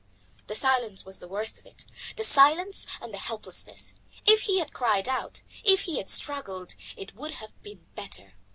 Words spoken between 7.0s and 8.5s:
would have been better.